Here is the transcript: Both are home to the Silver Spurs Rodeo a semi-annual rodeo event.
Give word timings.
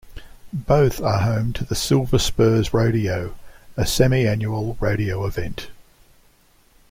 Both 0.65 0.99
are 0.99 1.19
home 1.19 1.53
to 1.53 1.63
the 1.63 1.75
Silver 1.75 2.17
Spurs 2.17 2.73
Rodeo 2.73 3.35
a 3.77 3.85
semi-annual 3.85 4.75
rodeo 4.79 5.27
event. 5.27 5.69